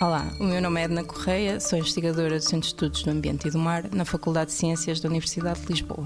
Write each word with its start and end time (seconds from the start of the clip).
Olá, 0.00 0.30
o 0.38 0.44
meu 0.44 0.62
nome 0.62 0.80
é 0.80 0.84
Edna 0.84 1.02
Correia, 1.02 1.58
sou 1.58 1.76
investigadora 1.76 2.38
do 2.38 2.40
Centro 2.40 2.60
de 2.60 2.66
Estudos 2.66 3.02
do 3.02 3.10
Ambiente 3.10 3.48
e 3.48 3.50
do 3.50 3.58
Mar 3.58 3.82
na 3.92 4.04
Faculdade 4.04 4.52
de 4.52 4.56
Ciências 4.56 5.00
da 5.00 5.08
Universidade 5.08 5.60
de 5.60 5.66
Lisboa. 5.72 6.04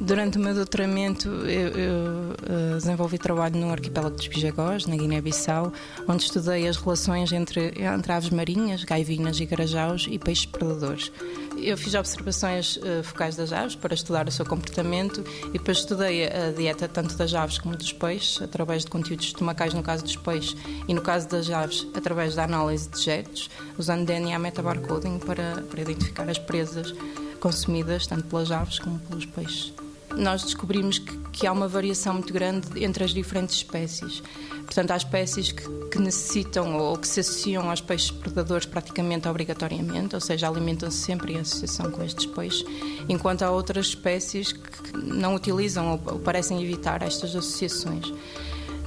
Durante 0.00 0.38
o 0.38 0.40
meu 0.40 0.52
doutoramento, 0.54 1.28
eu, 1.28 1.68
eu 1.68 2.34
desenvolvi 2.78 3.18
trabalho 3.18 3.56
no 3.56 3.70
arquipélago 3.70 4.16
dos 4.16 4.26
Bijagós, 4.26 4.86
na 4.86 4.96
Guiné-Bissau, 4.96 5.72
onde 6.06 6.24
estudei 6.24 6.66
as 6.66 6.76
relações 6.76 7.32
entre, 7.32 7.74
entre 7.82 8.12
aves 8.12 8.30
marinhas, 8.30 8.84
gaivinas 8.84 9.38
e 9.40 9.46
garajaus 9.46 10.06
e 10.08 10.18
peixes 10.18 10.46
predadores. 10.46 11.12
Eu 11.56 11.76
fiz 11.76 11.94
observações 11.94 12.76
uh, 12.76 13.02
focais 13.02 13.36
das 13.36 13.52
aves 13.52 13.74
para 13.74 13.94
estudar 13.94 14.28
o 14.28 14.30
seu 14.30 14.46
comportamento 14.46 15.24
e 15.48 15.52
depois 15.52 15.78
estudei 15.78 16.26
a 16.26 16.52
dieta 16.52 16.88
tanto 16.88 17.16
das 17.16 17.34
aves 17.34 17.58
como 17.58 17.76
dos 17.76 17.92
peixes, 17.92 18.40
através 18.40 18.84
de 18.84 18.90
conteúdos 18.90 19.26
estomacais 19.26 19.74
no 19.74 19.82
caso 19.82 20.04
dos 20.04 20.16
peixes 20.16 20.56
e 20.86 20.94
no 20.94 21.02
caso 21.02 21.28
das 21.28 21.50
aves, 21.50 21.86
através 21.94 22.34
da 22.34 22.44
análise 22.44 22.88
de 22.88 23.00
getos, 23.00 23.50
usando 23.76 24.06
DNA 24.06 24.38
metabarcoding 24.38 25.18
para, 25.18 25.62
para 25.62 25.80
identificar 25.80 26.28
as 26.28 26.38
presas 26.38 26.94
consumidas 27.40 28.06
tanto 28.06 28.24
pelas 28.24 28.50
aves 28.50 28.78
como 28.78 28.98
pelos 29.00 29.26
peixes 29.26 29.72
nós 30.18 30.42
descobrimos 30.42 30.98
que, 30.98 31.16
que, 31.32 31.46
há 31.46 31.52
uma 31.52 31.68
variação 31.68 32.14
muito 32.14 32.32
grande 32.32 32.84
entre 32.84 33.04
as 33.04 33.12
diferentes 33.12 33.56
espécies. 33.56 34.22
Portanto, 34.64 34.90
há 34.90 34.96
espécies 34.96 35.52
que, 35.52 35.62
que, 35.90 35.98
necessitam 35.98 36.76
ou 36.76 36.98
que 36.98 37.06
se 37.06 37.20
associam 37.20 37.70
aos 37.70 37.80
peixes 37.80 38.10
predadores 38.10 38.66
praticamente 38.66 39.28
obrigatoriamente, 39.28 40.14
ou 40.14 40.20
seja, 40.20 40.48
alimentam-se 40.48 40.98
sempre 40.98 41.34
em 41.34 41.40
associação 41.40 41.90
com 41.90 42.02
estes 42.02 42.26
peixes, 42.26 42.64
enquanto 43.08 43.42
há 43.42 43.50
outras 43.50 43.86
espécies 43.86 44.52
que 44.52 44.96
não 44.96 45.34
utilizam 45.34 45.92
ou, 45.92 46.18
parecem 46.18 46.62
evitar 46.62 47.02
estas 47.02 47.34
associações. 47.34 48.12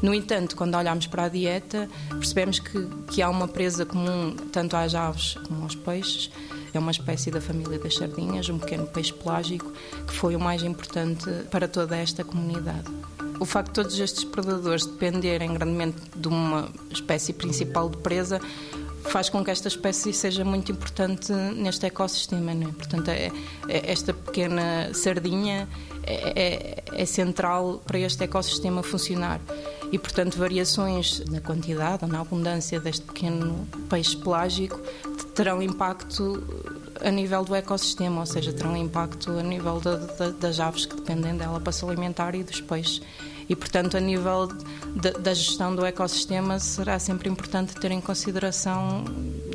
No 0.01 0.13
entanto, 0.13 0.55
quando 0.55 0.75
olhamos 0.75 1.05
para 1.05 1.25
a 1.25 1.29
dieta, 1.29 1.87
percebemos 2.09 2.59
que, 2.59 2.87
que 3.11 3.21
há 3.21 3.29
uma 3.29 3.47
presa 3.47 3.85
comum 3.85 4.35
tanto 4.51 4.75
às 4.75 4.95
aves 4.95 5.35
como 5.47 5.63
aos 5.63 5.75
peixes. 5.75 6.31
É 6.73 6.79
uma 6.79 6.91
espécie 6.91 7.29
da 7.29 7.39
família 7.39 7.77
das 7.77 7.95
sardinhas, 7.95 8.49
um 8.49 8.57
pequeno 8.57 8.87
peixe 8.87 9.13
pelágico, 9.13 9.71
que 10.07 10.13
foi 10.13 10.35
o 10.35 10.39
mais 10.39 10.63
importante 10.63 11.29
para 11.51 11.67
toda 11.67 11.95
esta 11.95 12.23
comunidade. 12.23 12.89
O 13.39 13.45
facto 13.45 13.67
de 13.67 13.73
todos 13.73 13.99
estes 13.99 14.23
predadores 14.23 14.85
dependerem 14.85 15.53
grandemente 15.53 15.97
de 16.15 16.27
uma 16.27 16.69
espécie 16.91 17.33
principal 17.33 17.89
de 17.89 17.97
presa 17.97 18.39
faz 19.09 19.29
com 19.29 19.43
que 19.43 19.51
esta 19.51 19.67
espécie 19.67 20.13
seja 20.13 20.45
muito 20.45 20.71
importante 20.71 21.31
neste 21.33 21.85
ecossistema. 21.85 22.53
Né? 22.53 22.67
Portanto, 22.75 23.09
é, 23.09 23.31
é, 23.67 23.91
esta 23.91 24.13
pequena 24.13 24.93
sardinha 24.93 25.67
é, 26.03 26.83
é, 26.93 27.01
é 27.01 27.05
central 27.05 27.81
para 27.85 27.99
este 27.99 28.23
ecossistema 28.23 28.83
funcionar 28.83 29.41
e, 29.91 29.99
portanto, 29.99 30.37
variações 30.37 31.21
na 31.29 31.41
quantidade 31.41 32.05
ou 32.05 32.09
na 32.09 32.21
abundância 32.21 32.79
deste 32.79 33.05
pequeno 33.05 33.67
peixe 33.89 34.15
pelágico 34.15 34.79
terão 35.35 35.61
impacto 35.61 36.41
a 37.01 37.11
nível 37.11 37.43
do 37.43 37.53
ecossistema, 37.55 38.21
ou 38.21 38.25
seja, 38.25 38.53
terão 38.53 38.75
impacto 38.77 39.31
a 39.31 39.43
nível 39.43 39.81
das 40.39 40.59
aves 40.59 40.85
que 40.85 40.95
dependem 40.95 41.35
dela 41.35 41.59
para 41.59 41.71
se 41.71 41.83
alimentar 41.83 42.35
e 42.35 42.43
dos 42.43 42.61
peixes. 42.61 43.01
E, 43.49 43.55
portanto, 43.55 43.97
a 43.97 43.99
nível 43.99 44.47
de, 44.95 45.11
da 45.19 45.33
gestão 45.33 45.75
do 45.75 45.85
ecossistema, 45.85 46.57
será 46.57 46.97
sempre 46.97 47.27
importante 47.27 47.75
ter 47.75 47.91
em 47.91 47.99
consideração 47.99 49.03